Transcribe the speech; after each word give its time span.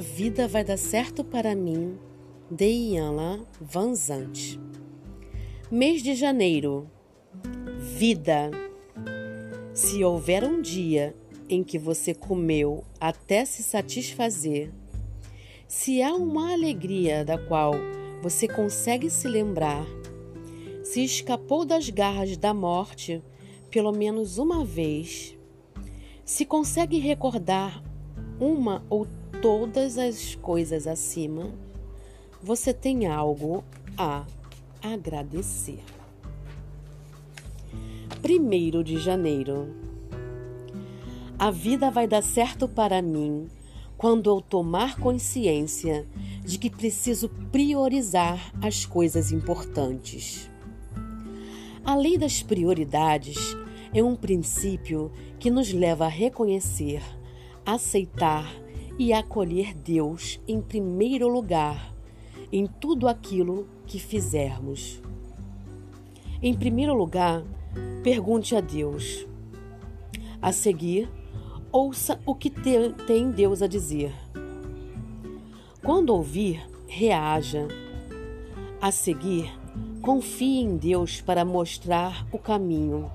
vida 0.00 0.48
vai 0.48 0.64
dar 0.64 0.76
certo 0.76 1.22
para 1.22 1.54
mim, 1.54 1.98
de 2.50 2.66
Ianla 2.66 3.46
Vanzante. 3.60 4.60
Mês 5.70 6.02
de 6.02 6.14
janeiro. 6.14 6.90
Vida. 7.78 8.50
Se 9.72 10.04
houver 10.04 10.44
um 10.44 10.60
dia 10.60 11.14
em 11.48 11.62
que 11.62 11.78
você 11.78 12.14
comeu 12.14 12.84
até 13.00 13.44
se 13.44 13.62
satisfazer, 13.62 14.72
se 15.66 16.02
há 16.02 16.14
uma 16.14 16.52
alegria 16.52 17.24
da 17.24 17.36
qual 17.36 17.74
você 18.22 18.46
consegue 18.46 19.10
se 19.10 19.28
lembrar, 19.28 19.84
se 20.82 21.02
escapou 21.02 21.64
das 21.64 21.90
garras 21.90 22.36
da 22.36 22.54
morte 22.54 23.22
pelo 23.70 23.90
menos 23.90 24.38
uma 24.38 24.64
vez, 24.64 25.36
se 26.24 26.44
consegue 26.44 26.98
recordar 26.98 27.82
uma 28.38 28.84
ou 28.88 29.06
todas 29.44 29.98
as 29.98 30.34
coisas 30.36 30.86
acima, 30.86 31.52
você 32.42 32.72
tem 32.72 33.06
algo 33.06 33.62
a 33.98 34.24
agradecer. 34.82 35.84
Primeiro 38.22 38.82
de 38.82 38.98
janeiro. 38.98 39.68
A 41.38 41.50
vida 41.50 41.90
vai 41.90 42.08
dar 42.08 42.22
certo 42.22 42.66
para 42.66 43.02
mim 43.02 43.46
quando 43.98 44.30
eu 44.30 44.40
tomar 44.40 44.98
consciência 44.98 46.06
de 46.42 46.56
que 46.56 46.70
preciso 46.70 47.28
priorizar 47.52 48.50
as 48.62 48.86
coisas 48.86 49.30
importantes. 49.30 50.50
A 51.84 51.94
lei 51.94 52.16
das 52.16 52.42
prioridades 52.42 53.36
é 53.92 54.02
um 54.02 54.16
princípio 54.16 55.12
que 55.38 55.50
nos 55.50 55.70
leva 55.70 56.06
a 56.06 56.08
reconhecer, 56.08 57.02
aceitar 57.66 58.63
e 58.98 59.12
acolher 59.12 59.74
Deus 59.74 60.40
em 60.46 60.60
primeiro 60.60 61.28
lugar 61.28 61.94
em 62.52 62.66
tudo 62.66 63.08
aquilo 63.08 63.66
que 63.86 63.98
fizermos. 63.98 65.02
Em 66.40 66.54
primeiro 66.54 66.94
lugar, 66.94 67.42
pergunte 68.02 68.54
a 68.54 68.60
Deus. 68.60 69.26
A 70.40 70.52
seguir, 70.52 71.08
ouça 71.72 72.20
o 72.24 72.34
que 72.34 72.50
tem 72.50 73.30
Deus 73.30 73.62
a 73.62 73.66
dizer. 73.66 74.14
Quando 75.82 76.10
ouvir, 76.10 76.64
reaja. 76.86 77.66
A 78.80 78.92
seguir, 78.92 79.50
confie 80.00 80.60
em 80.60 80.76
Deus 80.76 81.20
para 81.20 81.44
mostrar 81.44 82.26
o 82.30 82.38
caminho. 82.38 83.10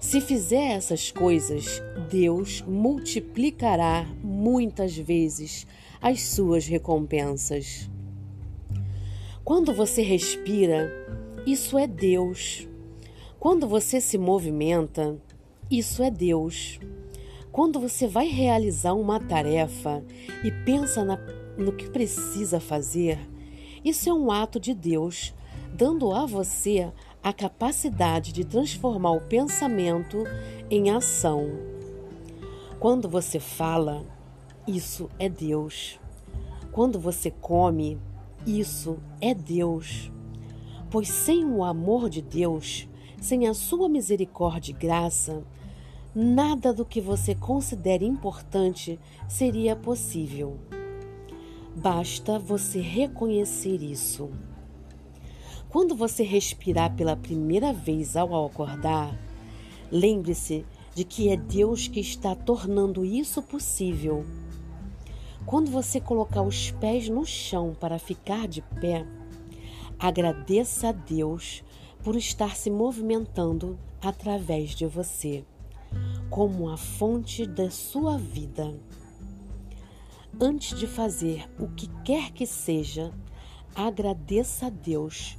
Se 0.00 0.20
fizer 0.20 0.76
essas 0.76 1.10
coisas, 1.10 1.82
Deus 2.10 2.62
multiplicará 2.62 4.06
muitas 4.40 4.96
vezes 4.96 5.66
as 6.00 6.22
suas 6.22 6.66
recompensas. 6.66 7.90
Quando 9.44 9.74
você 9.74 10.00
respira, 10.00 10.90
isso 11.46 11.76
é 11.76 11.86
Deus. 11.86 12.66
Quando 13.38 13.68
você 13.68 14.00
se 14.00 14.16
movimenta, 14.16 15.18
isso 15.70 16.02
é 16.02 16.10
Deus. 16.10 16.80
Quando 17.52 17.78
você 17.78 18.06
vai 18.06 18.28
realizar 18.28 18.94
uma 18.94 19.20
tarefa 19.20 20.02
e 20.42 20.50
pensa 20.64 21.04
na, 21.04 21.18
no 21.58 21.72
que 21.72 21.90
precisa 21.90 22.58
fazer, 22.58 23.18
isso 23.84 24.08
é 24.08 24.12
um 24.14 24.30
ato 24.30 24.58
de 24.58 24.72
Deus, 24.72 25.34
dando 25.74 26.12
a 26.12 26.24
você 26.24 26.90
a 27.22 27.32
capacidade 27.32 28.32
de 28.32 28.44
transformar 28.44 29.12
o 29.12 29.20
pensamento 29.20 30.24
em 30.70 30.90
ação. 30.90 31.46
Quando 32.78 33.06
você 33.06 33.38
fala, 33.38 34.02
isso 34.70 35.10
é 35.18 35.28
Deus. 35.28 35.98
Quando 36.70 36.98
você 36.98 37.30
come, 37.30 37.98
isso 38.46 38.98
é 39.20 39.34
Deus. 39.34 40.12
Pois 40.90 41.08
sem 41.08 41.44
o 41.44 41.64
amor 41.64 42.08
de 42.08 42.22
Deus, 42.22 42.88
sem 43.20 43.48
a 43.48 43.54
sua 43.54 43.88
misericórdia 43.88 44.72
e 44.72 44.74
graça, 44.74 45.42
nada 46.14 46.72
do 46.72 46.84
que 46.84 47.00
você 47.00 47.34
considere 47.34 48.04
importante 48.04 48.98
seria 49.28 49.74
possível. 49.74 50.58
Basta 51.74 52.38
você 52.38 52.80
reconhecer 52.80 53.82
isso. 53.82 54.30
Quando 55.68 55.94
você 55.94 56.22
respirar 56.22 56.94
pela 56.96 57.16
primeira 57.16 57.72
vez 57.72 58.16
ao 58.16 58.46
acordar, 58.46 59.16
lembre-se 59.90 60.64
de 60.94 61.04
que 61.04 61.28
é 61.28 61.36
Deus 61.36 61.86
que 61.88 62.00
está 62.00 62.34
tornando 62.34 63.04
isso 63.04 63.40
possível. 63.40 64.24
Quando 65.46 65.70
você 65.70 66.00
colocar 66.00 66.42
os 66.42 66.70
pés 66.70 67.08
no 67.08 67.24
chão 67.24 67.74
para 67.78 67.98
ficar 67.98 68.46
de 68.46 68.62
pé, 68.62 69.06
agradeça 69.98 70.88
a 70.88 70.92
Deus 70.92 71.64
por 72.02 72.14
estar 72.14 72.54
se 72.54 72.70
movimentando 72.70 73.78
através 74.00 74.70
de 74.70 74.86
você, 74.86 75.44
como 76.28 76.68
a 76.68 76.76
fonte 76.76 77.46
da 77.46 77.70
sua 77.70 78.16
vida. 78.16 78.78
Antes 80.40 80.78
de 80.78 80.86
fazer 80.86 81.50
o 81.58 81.68
que 81.68 81.88
quer 82.04 82.30
que 82.30 82.46
seja, 82.46 83.12
agradeça 83.74 84.66
a 84.66 84.70
Deus 84.70 85.36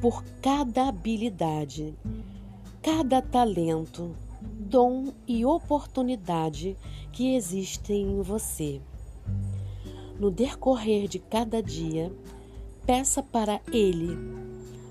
por 0.00 0.22
cada 0.42 0.88
habilidade, 0.88 1.94
cada 2.82 3.22
talento, 3.22 4.14
dom 4.42 5.12
e 5.26 5.44
oportunidade 5.44 6.76
que 7.10 7.34
existem 7.34 8.02
em 8.02 8.20
você. 8.20 8.80
No 10.18 10.30
decorrer 10.30 11.08
de 11.08 11.18
cada 11.18 11.62
dia, 11.62 12.12
peça 12.86 13.22
para 13.22 13.60
Ele, 13.72 14.16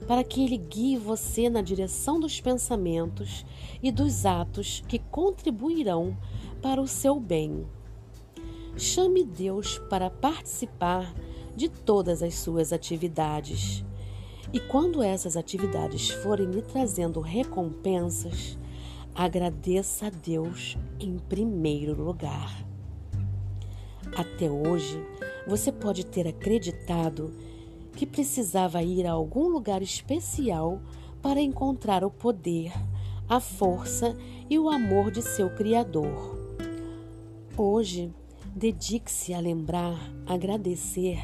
para 0.06 0.24
que 0.24 0.44
Ele 0.44 0.58
guie 0.58 0.98
você 0.98 1.50
na 1.50 1.62
direção 1.62 2.20
dos 2.20 2.42
pensamentos 2.42 3.46
e 3.82 3.92
dos 3.92 4.26
atos 4.26 4.84
que 4.88 5.00
contribuirão 5.00 6.18
para 6.62 6.82
o 6.82 6.88
seu 6.88 7.20
bem. 7.20 7.66
Chame 8.76 9.24
Deus 9.24 9.78
para 9.90 10.10
participar 10.10 11.14
de 11.56 11.70
todas 11.70 12.22
as 12.22 12.36
suas 12.36 12.74
atividades. 12.74 13.86
E 14.52 14.60
quando 14.60 15.02
essas 15.02 15.38
atividades 15.38 16.10
forem 16.10 16.48
lhe 16.48 16.62
trazendo 16.62 17.22
recompensas, 17.22 18.58
agradeça 19.16 20.08
a 20.08 20.10
Deus 20.10 20.78
em 21.00 21.18
primeiro 21.18 22.04
lugar. 22.04 22.73
Até 24.16 24.50
hoje, 24.50 25.04
você 25.48 25.72
pode 25.72 26.06
ter 26.06 26.28
acreditado 26.28 27.34
que 27.96 28.06
precisava 28.06 28.82
ir 28.84 29.06
a 29.06 29.12
algum 29.12 29.48
lugar 29.48 29.82
especial 29.82 30.80
para 31.22 31.42
encontrar 31.42 32.04
o 32.04 32.12
poder, 32.12 32.72
a 33.28 33.40
força 33.40 34.16
e 34.50 34.60
o 34.60 34.70
amor 34.70 35.10
de 35.10 35.22
seu 35.22 35.50
Criador. 35.50 36.38
Hoje, 37.58 38.14
dedique-se 38.56 39.34
a 39.34 39.40
lembrar, 39.40 39.98
agradecer 40.26 41.20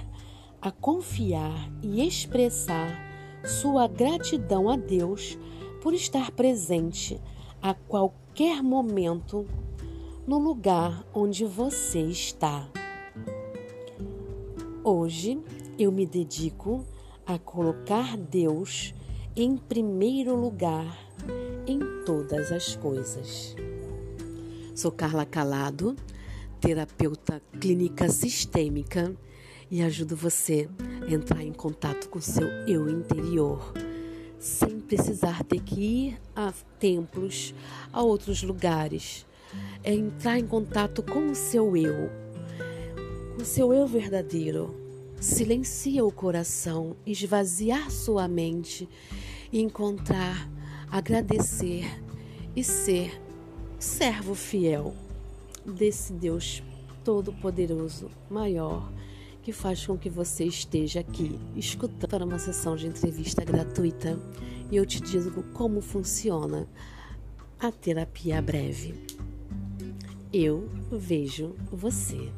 a 0.62 0.72
confiar 0.72 1.70
e 1.82 2.06
expressar 2.06 3.08
sua 3.44 3.88
gratidão 3.88 4.70
a 4.70 4.76
Deus 4.76 5.38
por 5.82 5.94
estar 5.94 6.32
presente 6.32 7.20
a 7.62 7.74
qualquer 7.74 8.62
momento 8.62 9.46
no 10.28 10.38
lugar 10.38 11.04
onde 11.14 11.46
você 11.46 12.02
está. 12.02 12.70
Hoje 14.92 15.40
eu 15.78 15.92
me 15.92 16.04
dedico 16.04 16.84
a 17.24 17.38
colocar 17.38 18.18
Deus 18.18 18.92
em 19.36 19.56
primeiro 19.56 20.36
lugar 20.36 20.98
em 21.68 21.80
todas 22.04 22.52
as 22.52 22.76
coisas. 22.76 23.56
Sou 24.74 24.92
Carla 24.92 25.28
Calado, 25.28 25.96
terapeuta 26.60 27.40
clínica 27.60 28.10
sistêmica 28.10 29.16
e 29.70 29.84
ajudo 29.84 30.16
você 30.16 30.68
a 31.08 31.14
entrar 31.14 31.44
em 31.44 31.54
contato 31.54 32.10
com 32.10 32.20
seu 32.20 32.48
eu 32.68 32.90
interior, 32.90 33.72
sem 34.40 34.80
precisar 34.80 35.44
ter 35.44 35.62
que 35.62 35.80
ir 35.80 36.22
a 36.36 36.52
templos, 36.80 37.54
a 37.94 38.02
outros 38.02 38.42
lugares. 38.42 39.24
É 39.84 39.94
entrar 39.94 40.40
em 40.40 40.48
contato 40.48 41.04
com 41.04 41.30
o 41.30 41.36
seu 41.36 41.78
eu, 41.78 42.10
o 43.42 43.46
seu 43.46 43.74
eu 43.74 43.88
verdadeiro. 43.88 44.76
Silencia 45.20 46.04
o 46.04 46.12
coração, 46.12 46.96
esvaziar 47.06 47.90
sua 47.90 48.28
mente 48.28 48.88
e 49.52 49.62
encontrar, 49.62 50.50
agradecer 50.92 51.86
e 52.56 52.64
ser 52.64 53.22
servo 53.80 54.36
fiel 54.36 54.94
desse 55.66 56.12
Deus 56.12 56.62
Todo-Poderoso, 57.04 58.10
maior 58.30 58.92
que 59.42 59.54
faz 59.54 59.86
com 59.86 59.98
que 59.98 60.10
você 60.10 60.44
esteja 60.44 61.00
aqui 61.00 61.40
escutando 61.56 62.10
para 62.10 62.26
uma 62.26 62.40
sessão 62.40 62.76
de 62.76 62.88
entrevista 62.88 63.44
gratuita 63.44 64.20
e 64.70 64.76
eu 64.76 64.86
te 64.86 65.02
digo 65.02 65.44
como 65.54 65.82
funciona 65.82 66.68
a 67.58 67.72
terapia 67.72 68.42
breve. 68.42 68.96
Eu 70.32 70.70
vejo 70.92 71.56
você. 71.72 72.30